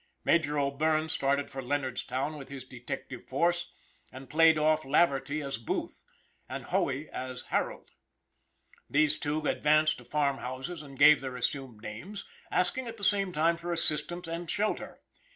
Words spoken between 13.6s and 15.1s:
assistance and shelter.